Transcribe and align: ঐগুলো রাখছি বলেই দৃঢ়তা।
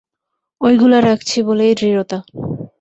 ঐগুলো 0.61 0.97
রাখছি 0.99 1.37
বলেই 1.43 1.73
দৃঢ়তা। 1.75 2.17